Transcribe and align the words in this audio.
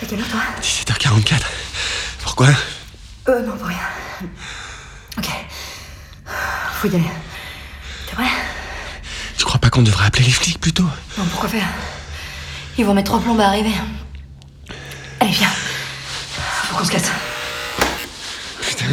T'as 0.00 0.06
quelle 0.06 0.20
heure 0.20 0.28
toi 0.28 0.40
17h44. 0.60 1.40
Pourquoi? 2.22 2.48
Euh, 3.28 3.42
non, 3.42 3.56
pour 3.56 3.66
rien. 3.68 3.78
Ok. 5.18 5.26
Faut 6.80 6.88
y 6.88 6.94
aller. 6.94 7.04
T'es 8.08 8.14
prêt? 8.16 8.30
Tu 9.36 9.44
crois 9.44 9.60
pas 9.60 9.70
qu'on 9.70 9.82
devrait 9.82 10.06
appeler 10.06 10.24
les 10.24 10.30
flics 10.32 10.60
plutôt? 10.60 10.88
Non, 11.18 11.24
pourquoi 11.30 11.48
faire? 11.48 11.68
Ils 12.78 12.84
vont 12.84 12.94
mettre 12.94 13.10
trois 13.10 13.20
plombes 13.20 13.40
à 13.40 13.48
arriver. 13.48 13.72
Allez, 15.20 15.32
viens. 15.32 15.50
Faut 16.64 16.76
qu'on 16.76 16.84
se 16.84 16.90
casse. 16.90 17.10
Putain. 18.60 18.86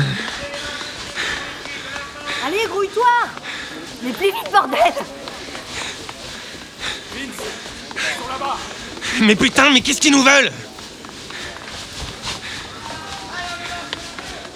Allez, 2.45 2.66
grouille-toi 2.67 3.06
Mais 4.03 4.12
plus 4.12 4.25
vite, 4.25 4.52
bordel 4.52 4.94
Mais 9.22 9.36
putain, 9.36 9.70
mais 9.72 9.81
qu'est-ce 9.81 10.00
qu'ils 10.00 10.12
nous 10.12 10.23
veulent 10.23 10.52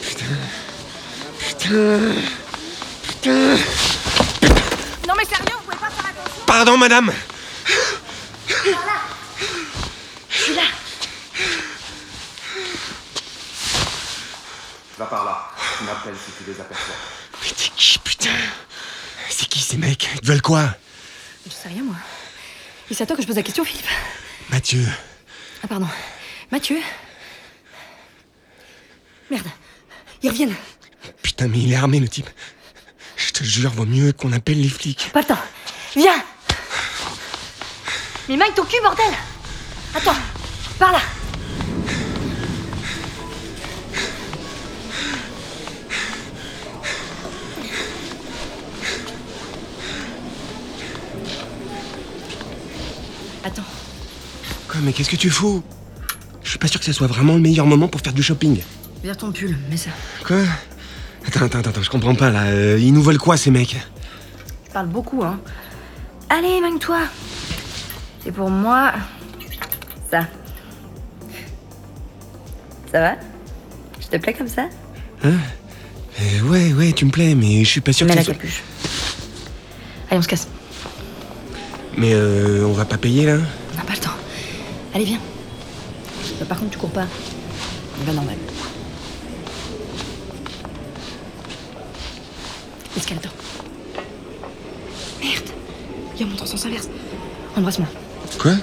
Putain. 0.01 0.25
Putain. 1.40 2.00
Putain. 3.03 3.57
Non 5.07 5.13
mais 5.18 5.25
sérieux, 5.25 5.56
vous 5.57 5.63
pouvez 5.66 5.78
pas 5.78 5.90
faire 5.90 6.06
attention 6.06 6.44
Pardon, 6.46 6.78
madame. 6.78 7.12
Je 8.47 10.38
suis 10.38 10.56
là 10.56 10.62
Va 14.97 15.06
par 15.06 15.25
là. 15.25 15.50
Tu 15.78 15.84
m'appelles 15.84 16.16
si 16.16 16.31
tu 16.44 16.50
les 16.52 16.59
aperçois. 16.62 16.96
Mais 17.41 17.50
t'es 17.50 17.69
qui, 17.75 18.00
putain 18.00 18.29
C'est 19.29 19.47
qui 19.47 19.59
ces 19.59 19.78
mecs 19.78 20.07
Ils 20.22 20.28
veulent 20.28 20.41
quoi 20.41 20.69
Je 21.46 21.52
sais 21.52 21.68
rien, 21.68 21.84
moi. 21.84 21.96
Et 22.90 22.94
c'est 22.94 23.03
à 23.03 23.06
toi 23.07 23.16
que 23.16 23.22
je 23.22 23.28
pose 23.28 23.35
la 23.35 23.44
question, 23.44 23.66
Philippe. 23.66 23.88
Mathieu. 24.49 24.85
Ah, 25.63 25.67
pardon. 25.67 25.87
Mathieu 26.51 26.77
Merde. 29.31 29.47
Ils 30.21 30.29
reviennent. 30.29 30.55
Putain, 31.21 31.47
mais 31.47 31.59
il 31.59 31.73
est 31.73 31.75
armé, 31.75 31.99
le 31.99 32.07
type. 32.07 32.29
Je 33.15 33.31
te 33.31 33.43
jure, 33.43 33.71
vaut 33.71 33.85
mieux 33.85 34.13
qu'on 34.13 34.31
appelle 34.31 34.61
les 34.61 34.69
flics. 34.69 35.09
Pas 35.13 35.21
le 35.21 35.27
temps. 35.27 35.37
Viens 35.95 36.23
Mais 38.29 38.37
Mike, 38.37 38.55
ton 38.55 38.65
cul, 38.65 38.77
bordel 38.81 39.05
Attends. 39.95 40.15
Par 40.79 40.91
là 40.91 40.99
Attends. 53.43 53.63
Quoi, 54.73 54.81
mais 54.84 54.91
qu'est-ce 54.91 55.09
que 55.11 55.16
tu 55.16 55.29
fous? 55.29 55.61
Je 56.44 56.50
suis 56.50 56.57
pas 56.59 56.67
sûr 56.67 56.79
que 56.79 56.85
ce 56.85 56.91
soit 56.94 57.06
vraiment 57.07 57.35
le 57.35 57.39
meilleur 57.41 57.66
moment 57.67 57.88
pour 57.88 58.01
faire 58.01 58.11
du 58.13 58.23
shopping. 58.23 58.59
Vire 59.03 59.16
ton 59.16 59.31
pull, 59.31 59.56
mets 59.69 59.78
ça. 59.78 59.91
Quoi? 60.25 60.38
Attends, 61.28 61.45
attends, 61.45 61.59
attends, 61.59 61.81
je 61.84 61.89
comprends 61.91 62.16
pas 62.16 62.29
là. 62.31 62.45
Euh, 62.45 62.78
ils 62.81 62.91
nous 62.91 63.03
veulent 63.03 63.19
quoi 63.19 63.38
ces 63.38 63.51
mecs? 63.51 63.78
Tu 64.66 64.72
parles 64.73 64.88
beaucoup, 64.88 65.23
hein. 65.23 65.39
Allez, 66.29 66.59
mangue-toi. 66.59 67.01
C'est 68.23 68.31
pour 68.31 68.50
moi. 68.50 68.94
Ça. 70.09 70.28
Ça 72.91 73.00
va? 73.00 73.16
Je 74.01 74.07
te 74.07 74.17
plais 74.17 74.34
comme 74.34 74.47
ça? 74.47 74.63
Hein? 75.23 75.34
Euh, 76.19 76.41
Ouais, 76.45 76.73
ouais, 76.73 76.94
tu 76.94 77.05
me 77.05 77.11
plais, 77.11 77.35
mais 77.35 77.63
je 77.63 77.69
suis 77.69 77.81
pas 77.81 77.94
sûr 77.94 78.05
Mets 78.07 78.13
que 78.13 78.17
la 78.17 78.22
ce 78.23 78.25
soit... 78.25 78.34
capuche. 78.35 78.63
Allez, 80.09 80.19
on 80.19 80.22
se 80.22 80.28
casse. 80.28 80.47
Mais 81.97 82.13
euh, 82.13 82.66
on 82.66 82.73
va 82.73 82.85
pas 82.85 82.97
payer 82.97 83.25
là 83.28 83.38
On 83.73 83.78
n'a 83.78 83.84
pas 83.84 83.94
le 83.94 84.00
temps. 84.00 84.09
Allez, 84.93 85.05
viens. 85.05 85.19
Bah, 86.39 86.45
par 86.47 86.59
contre, 86.59 86.71
tu 86.71 86.77
cours 86.77 86.91
pas. 86.91 87.07
On 87.99 88.03
va 88.05 88.13
normal. 88.13 88.37
Escalator. 92.95 93.31
Merde. 95.21 95.49
Il 96.19 96.27
monte 96.27 96.41
en 96.41 96.45
sens 96.45 96.65
inverse. 96.65 96.89
Embrasse-moi. 97.57 97.87
Quoi? 98.39 98.53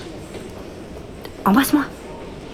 Embrasse-moi. 1.45 1.85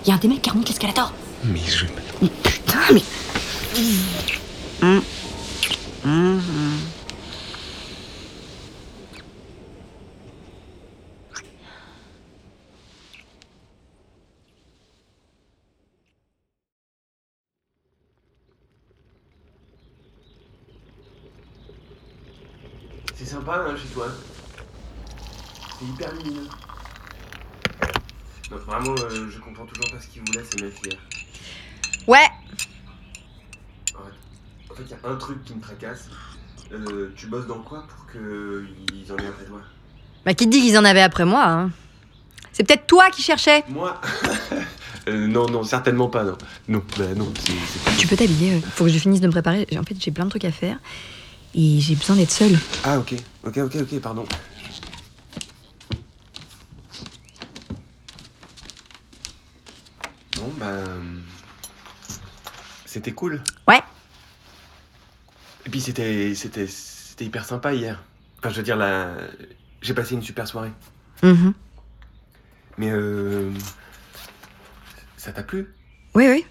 Il 0.04 0.08
y 0.08 0.12
a 0.12 0.14
un 0.14 0.19
des 0.19 0.28
mecs 0.28 0.41
qui 0.41 0.50
remonte 0.50 0.69
l'escalator. 0.69 1.12
Mais 1.44 1.60
je... 1.66 1.84
Putain, 1.87 2.78
mais. 2.93 3.03
C'est 23.26 23.32
sympa 23.32 23.64
hein, 23.69 23.75
chez 23.76 23.88
toi. 23.88 24.06
C'est 25.81 25.84
hyper 25.84 26.12
lumineux. 26.14 26.46
Non, 28.52 28.56
vraiment, 28.58 28.94
euh, 29.00 29.26
je 29.28 29.38
comprends 29.40 29.67
toujours 29.67 29.90
pas 29.90 30.00
ce 30.00 30.06
qu'ils 30.06 30.23
voulaient 30.25 30.44
ces 30.44 30.62
mecs 30.62 30.81
hier. 30.87 30.96
Ouais. 32.06 32.28
En 34.70 34.75
fait, 34.76 34.82
il 34.84 34.90
y 34.90 34.94
a 34.94 35.11
un 35.11 35.17
truc 35.17 35.44
qui 35.44 35.56
me 35.56 35.61
tracasse. 35.61 36.08
Euh, 36.73 37.12
tu 37.17 37.26
bosses 37.26 37.49
dans 37.49 37.58
quoi 37.62 37.84
pour 37.88 38.06
qu'ils 38.12 39.12
en 39.12 39.17
aient 39.17 39.26
après 39.26 39.44
toi? 39.44 39.61
Bah, 40.25 40.32
qui 40.34 40.44
te 40.46 40.50
dit 40.52 40.61
qu'ils 40.61 40.79
en 40.79 40.84
avaient 40.84 41.02
après 41.02 41.25
moi 41.25 41.44
hein? 41.44 41.70
C'est 42.52 42.62
peut-être 42.64 42.87
toi 42.87 43.11
qui 43.11 43.22
cherchais. 43.22 43.64
Moi? 43.69 44.00
Euh, 45.08 45.29
Non, 45.29 45.49
non, 45.49 45.62
certainement 45.62 46.08
pas, 46.08 46.25
non. 46.25 46.37
Non, 46.67 46.82
bah 46.99 47.05
non, 47.14 47.32
c'est. 47.38 47.52
c'est- 47.52 47.96
Tu 47.96 48.08
peux 48.08 48.17
t'habiller, 48.17 48.55
euh, 48.56 48.61
faut 48.61 48.82
que 48.82 48.90
je 48.90 48.99
finisse 48.99 49.20
de 49.20 49.29
me 49.29 49.31
préparer. 49.32 49.64
En 49.79 49.84
fait, 49.84 49.94
j'ai 50.00 50.11
plein 50.11 50.25
de 50.25 50.31
trucs 50.31 50.44
à 50.44 50.50
faire. 50.50 50.79
Et 51.58 51.81
j'ai 51.81 51.94
besoin 51.97 52.17
d'être 52.17 52.31
seule. 52.31 52.58
Ah, 52.85 52.99
ok, 52.99 53.14
ok, 53.44 53.56
ok, 53.58 53.76
ok, 53.81 54.00
pardon. 54.00 54.26
Bon, 60.37 60.53
bah. 60.58 60.67
euh, 60.67 60.99
C'était 62.85 63.12
cool. 63.12 63.43
Ouais. 63.67 63.81
Et 65.64 65.70
puis 65.70 65.81
c'était. 65.81 66.35
C'était. 66.35 66.67
c'était 66.67 67.25
hyper 67.25 67.44
sympa 67.44 67.73
hier. 67.75 68.03
Enfin, 68.38 68.50
je 68.50 68.56
veux 68.56 68.62
dire, 68.62 68.76
là, 68.76 69.14
j'ai 69.81 69.94
passé 69.94 70.14
une 70.14 70.23
super 70.23 70.47
soirée. 70.47 70.73
Mhm. 71.23 71.55
Mais 72.79 72.91
euh, 72.91 73.50
ça 75.17 75.32
t'a 75.32 75.43
plu? 75.43 75.75
Oui, 76.14 76.29
oui. 76.29 76.44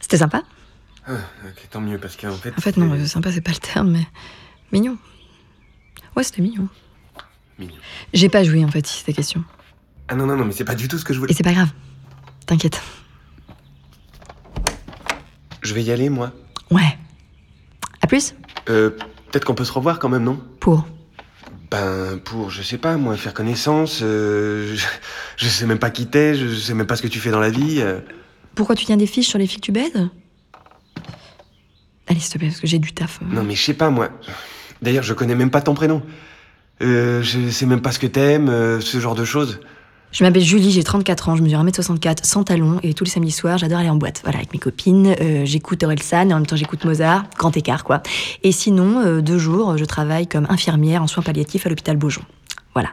C'était 0.00 0.18
sympa. 0.18 0.42
Ah, 1.10 1.48
Ok, 1.48 1.68
tant 1.70 1.80
mieux 1.80 1.98
parce 1.98 2.16
qu'en 2.16 2.32
fait. 2.32 2.52
En 2.56 2.60
fait, 2.60 2.76
non, 2.76 3.06
sympa, 3.06 3.32
c'est 3.32 3.40
pas 3.40 3.52
le 3.52 3.56
terme, 3.58 3.90
mais 3.92 4.06
mignon. 4.72 4.96
Ouais, 6.16 6.22
c'était 6.24 6.42
mignon. 6.42 6.68
mignon. 7.58 7.74
J'ai 8.14 8.28
pas 8.28 8.42
joué, 8.44 8.64
en 8.64 8.68
fait, 8.70 8.86
si 8.86 8.98
c'était 9.00 9.12
question. 9.12 9.44
Ah 10.08 10.14
non 10.16 10.26
non 10.26 10.36
non, 10.36 10.44
mais 10.44 10.52
c'est 10.52 10.64
pas 10.64 10.74
du 10.74 10.88
tout 10.88 10.98
ce 10.98 11.04
que 11.04 11.12
je 11.14 11.18
voulais. 11.20 11.32
Et 11.32 11.34
c'est 11.34 11.42
pas 11.44 11.52
grave. 11.52 11.70
T'inquiète. 12.46 12.80
Je 15.62 15.74
vais 15.74 15.82
y 15.82 15.90
aller 15.92 16.08
moi. 16.08 16.32
Ouais. 16.70 16.98
À 18.02 18.06
plus 18.06 18.34
Euh, 18.68 18.90
peut-être 19.30 19.44
qu'on 19.44 19.54
peut 19.54 19.64
se 19.64 19.72
revoir 19.72 19.98
quand 19.98 20.08
même, 20.08 20.24
non? 20.24 20.40
Pour. 20.60 20.86
Ben 21.70 22.18
pour, 22.24 22.50
je 22.50 22.62
sais 22.62 22.78
pas 22.78 22.96
moi, 22.96 23.16
faire 23.16 23.34
connaissance. 23.34 24.00
euh, 24.02 24.74
je, 24.74 24.86
je 25.36 25.48
sais 25.48 25.66
même 25.66 25.78
pas 25.78 25.90
qui 25.90 26.06
t'es, 26.06 26.34
je 26.34 26.52
sais 26.56 26.74
même 26.74 26.86
pas 26.86 26.96
ce 26.96 27.02
que 27.02 27.08
tu 27.08 27.20
fais 27.20 27.30
dans 27.30 27.38
la 27.38 27.50
vie. 27.50 27.80
euh. 27.80 28.00
Pourquoi 28.56 28.74
tu 28.74 28.84
tiens 28.84 28.96
des 28.96 29.06
fiches 29.06 29.28
sur 29.28 29.38
les 29.38 29.46
filles 29.46 29.60
que 29.60 29.66
tu 29.66 29.72
baises? 29.72 30.08
S'il 32.20 32.32
te 32.32 32.38
plaît, 32.38 32.48
parce 32.48 32.60
que 32.60 32.66
j'ai 32.66 32.78
du 32.78 32.92
taf. 32.92 33.20
Non 33.22 33.42
mais 33.42 33.54
je 33.54 33.62
sais 33.62 33.74
pas 33.74 33.90
moi. 33.90 34.08
D'ailleurs, 34.82 35.02
je 35.04 35.12
connais 35.14 35.34
même 35.34 35.50
pas 35.50 35.60
ton 35.60 35.74
prénom. 35.74 36.02
Euh, 36.82 37.22
je 37.22 37.50
sais 37.50 37.66
même 37.66 37.82
pas 37.82 37.92
ce 37.92 37.98
que 37.98 38.06
t'aimes, 38.06 38.48
euh, 38.48 38.80
ce 38.80 38.98
genre 39.00 39.14
de 39.14 39.24
choses. 39.24 39.60
Je 40.12 40.24
m'appelle 40.24 40.42
Julie, 40.42 40.72
j'ai 40.72 40.82
34 40.82 41.28
ans, 41.28 41.36
je 41.36 41.42
mesure 41.42 41.62
1m64, 41.62 42.24
sans 42.24 42.42
talons, 42.42 42.80
et 42.82 42.94
tous 42.94 43.04
les 43.04 43.10
samedis 43.10 43.30
soirs, 43.30 43.58
j'adore 43.58 43.78
aller 43.78 43.90
en 43.90 43.94
boîte. 43.96 44.20
Voilà, 44.24 44.38
avec 44.38 44.52
mes 44.52 44.58
copines, 44.58 45.14
euh, 45.20 45.44
j'écoute 45.44 45.84
Orelsan, 45.84 46.30
et 46.30 46.32
en 46.34 46.38
même 46.38 46.46
temps 46.46 46.56
j'écoute 46.56 46.84
Mozart, 46.84 47.26
grand 47.38 47.56
écart 47.56 47.84
quoi. 47.84 48.02
Et 48.42 48.50
sinon, 48.50 49.00
euh, 49.04 49.20
deux 49.20 49.38
jours, 49.38 49.76
je 49.76 49.84
travaille 49.84 50.26
comme 50.26 50.46
infirmière 50.48 51.02
en 51.02 51.06
soins 51.06 51.22
palliatifs 51.22 51.64
à 51.66 51.68
l'hôpital 51.68 51.96
Beaujon. 51.96 52.22
Voilà, 52.74 52.88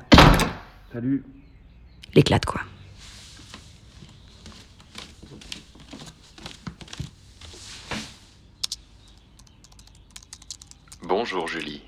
Salut. 0.93 1.23
l'éclate 2.13 2.45
quoi. 2.45 2.61
Bonjour 11.07 11.47
Julie. 11.47 11.83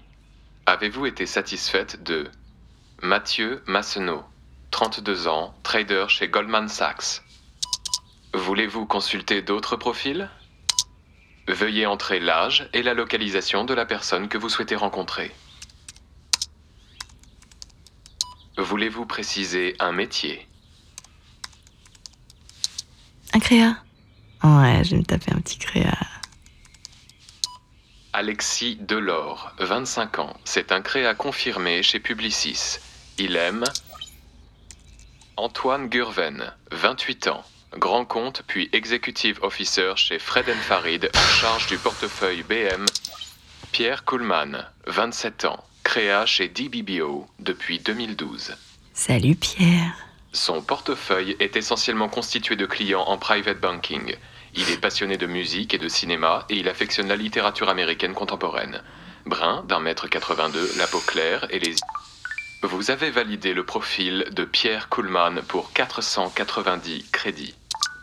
Avez-vous 0.66 1.06
été 1.06 1.26
satisfaite 1.26 2.02
de 2.04 2.32
Mathieu 3.02 3.62
Massenot, 3.68 4.24
32 4.72 5.28
ans, 5.28 5.54
trader 5.62 6.06
chez 6.08 6.30
Goldman 6.30 6.70
Sachs 6.70 7.22
Voulez-vous 8.34 8.86
consulter 8.86 9.42
d'autres 9.42 9.76
profils? 9.76 10.30
Veuillez 11.50 11.86
entrer 11.86 12.22
l'âge 12.22 12.70
et 12.72 12.82
la 12.82 12.94
localisation 12.94 13.66
de 13.66 13.74
la 13.74 13.86
personne 13.86 14.30
que 14.30 14.38
vous 14.38 14.48
souhaitez 14.48 14.78
rencontrer. 14.78 15.36
Voulez-vous 18.58 19.06
préciser 19.06 19.76
un 19.80 19.92
métier? 19.92 20.48
Un 23.34 23.40
créa 23.40 23.84
Ouais, 24.46 24.82
je 24.86 24.92
vais 24.92 25.00
me 25.00 25.04
taper 25.04 25.34
un 25.34 25.42
petit 25.42 25.58
créa. 25.58 25.98
Alexis 28.20 28.76
Delors, 28.82 29.54
25 29.60 30.20
ans. 30.20 30.36
C'est 30.44 30.74
un 30.74 30.82
créa 30.82 31.16
confirmé 31.16 31.82
chez 31.84 32.02
Publicis. 32.02 32.80
Il 33.18 33.38
aime. 33.38 33.64
Antoine 35.38 35.88
Gurven, 35.88 36.52
28 36.72 37.30
ans. 37.30 37.46
Grand 37.78 38.04
compte 38.04 38.44
puis 38.46 38.70
executive 38.74 39.40
officer 39.42 39.94
chez 39.96 40.20
Fred 40.20 40.48
Farid 40.48 41.10
en 41.16 41.34
charge 41.40 41.68
du 41.68 41.78
portefeuille 41.78 42.44
BM. 42.44 42.86
Pierre 43.72 44.04
Kuhlmann, 44.04 44.66
27 44.88 45.46
ans. 45.46 45.64
Créa 45.86 46.26
chez 46.26 46.50
DBBO 46.50 47.26
depuis 47.40 47.80
2012. 47.80 48.54
Salut 48.94 49.36
Pierre. 49.36 49.96
Son 50.34 50.62
portefeuille 50.62 51.38
est 51.40 51.56
essentiellement 51.56 52.10
constitué 52.10 52.58
de 52.58 52.66
clients 52.66 53.06
en 53.08 53.18
private 53.18 53.62
banking. 53.62 54.18
Il 54.56 54.70
est 54.72 54.82
passionné 54.82 55.18
de 55.18 55.28
musique 55.28 55.74
et 55.74 55.78
de 55.78 55.88
cinéma 55.88 56.46
et 56.50 56.56
il 56.56 56.70
affectionne 56.70 57.08
la 57.08 57.16
littérature 57.16 57.70
américaine 57.70 58.14
contemporaine. 58.14 58.82
Brun, 59.26 59.64
d'un 59.68 59.80
mètre 59.80 60.08
82, 60.08 60.74
la 60.78 60.88
peau 60.88 61.00
claire 61.00 61.48
et 61.50 61.60
les... 61.60 61.76
Vous 62.64 62.92
avez 62.92 63.10
validé 63.10 63.54
le 63.54 63.64
profil 63.64 64.26
de 64.32 64.44
Pierre 64.44 64.90
Kuhlmann 64.90 65.42
pour 65.44 65.72
490 65.74 67.10
crédits. 67.12 67.56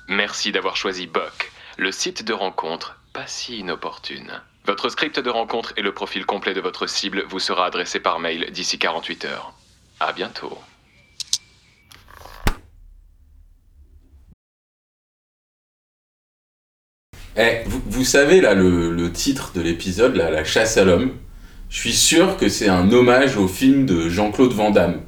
Merci 0.09 0.53
d'avoir 0.53 0.77
choisi 0.77 1.07
Buck, 1.07 1.53
le 1.77 1.93
site 1.93 2.25
de 2.25 2.33
rencontre 2.33 2.97
pas 3.13 3.27
si 3.27 3.59
inopportune. 3.59 4.41
Votre 4.67 4.89
script 4.89 5.19
de 5.21 5.31
rencontre 5.31 5.73
et 5.77 5.83
le 5.83 5.93
profil 5.93 6.27
complet 6.27 6.55
de 6.55 6.61
votre 6.61 6.87
cible 6.87 7.25
vous 7.29 7.39
sera 7.39 7.67
adressé 7.67 7.99
par 7.99 8.19
mail 8.19 8.51
d'ici 8.51 8.79
48 8.79 9.25
heures. 9.25 9.55
À 10.01 10.13
bientôt. 10.13 10.59
Eh, 17.39 17.63
vous, 17.67 17.81
vous 17.87 18.05
savez, 18.05 18.41
là, 18.41 18.55
le, 18.55 18.93
le 18.93 19.13
titre 19.13 19.53
de 19.55 19.61
l'épisode, 19.61 20.17
là, 20.17 20.31
La 20.31 20.45
chasse 20.45 20.77
à 20.79 20.85
l'homme, 20.85 21.13
je 21.69 21.79
suis 21.79 21.93
sûr 21.93 22.37
que 22.37 22.49
c'est 22.49 22.69
un 22.69 22.91
hommage 22.93 23.37
au 23.37 23.49
film 23.49 23.87
de 23.87 24.09
Jean-Claude 24.09 24.53
Van 24.53 24.71
Damme. 24.71 25.01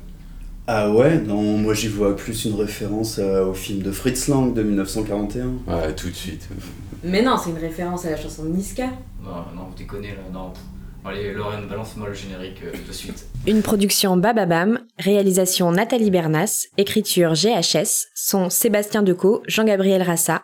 Ah 0.67 0.91
ouais 0.91 1.19
Non, 1.19 1.57
moi 1.57 1.73
j'y 1.73 1.89
vois 1.89 2.15
plus 2.15 2.45
une 2.45 2.55
référence 2.55 3.19
euh, 3.19 3.47
au 3.47 3.55
film 3.55 3.81
de 3.81 3.91
Fritz 3.91 4.29
Lang 4.29 4.53
de 4.53 4.63
1941. 4.63 5.47
Ouais, 5.67 5.95
tout 5.95 6.11
de 6.11 6.15
suite. 6.15 6.47
Mais 7.03 7.23
non, 7.23 7.37
c'est 7.43 7.49
une 7.51 7.57
référence 7.59 8.05
à 8.05 8.11
la 8.11 8.19
chanson 8.19 8.45
de 8.45 8.51
Niska. 8.51 8.85
Non, 9.25 9.31
non, 9.57 9.63
vous 9.71 9.75
déconnez 9.79 10.09
là, 10.09 10.23
non. 10.31 10.53
Allez, 11.07 11.33
Lorraine, 11.33 11.67
balance-moi 11.67 12.09
le 12.09 12.15
générique 12.15 12.61
euh, 12.67 12.73
de 12.87 12.93
suite. 12.93 13.25
Une 13.47 13.63
production 13.63 14.19
Bababam, 14.19 14.81
réalisation 14.99 15.73
Nathalie 15.73 16.11
Bernas, 16.11 16.67
écriture 16.77 17.33
GHS, 17.33 18.09
son 18.15 18.51
Sébastien 18.51 19.03
Decaux, 19.03 19.43
Jean-Gabriel 19.47 20.03
Rassa, 20.03 20.43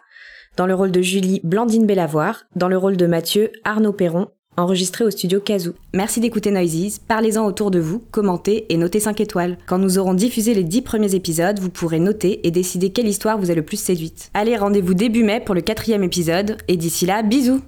dans 0.57 0.67
le 0.67 0.75
rôle 0.75 0.93
de 0.93 1.03
Julie, 1.03 1.41
Blandine 1.45 1.87
Bellavoir, 1.87 2.45
dans 2.57 2.69
le 2.69 2.79
rôle 2.79 2.97
de 2.97 3.07
Mathieu, 3.07 3.51
Arnaud 3.65 3.93
Perron, 3.93 4.29
enregistré 4.57 5.05
au 5.05 5.11
studio 5.11 5.41
Kazoo. 5.41 5.75
Merci 5.93 6.21
d'écouter 6.21 6.51
Noises, 6.51 7.01
parlez-en 7.07 7.45
autour 7.45 7.71
de 7.71 7.81
vous, 7.81 8.03
commentez 8.11 8.67
et 8.73 8.77
notez 8.77 9.01
5 9.01 9.21
étoiles. 9.21 9.59
Quand 9.67 9.79
nous 9.79 9.99
aurons 9.99 10.15
diffusé 10.15 10.55
les 10.55 10.65
10 10.65 10.83
premiers 10.83 11.15
épisodes, 11.15 11.59
vous 11.59 11.71
pourrez 11.71 11.99
noter 11.99 12.47
et 12.47 12.51
décider 12.51 12.91
quelle 12.91 13.09
histoire 13.09 13.39
vous 13.39 13.51
a 13.51 13.55
le 13.55 13.63
plus 13.63 13.81
séduite. 13.81 14.31
Allez, 14.35 14.57
rendez-vous 14.57 14.95
début 14.95 15.25
mai 15.25 15.41
pour 15.41 15.55
le 15.55 15.61
quatrième 15.61 16.05
épisode, 16.05 16.59
et 16.69 16.77
d'ici 16.77 17.07
là, 17.07 17.23
bisous 17.23 17.61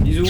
Bisous 0.00 0.26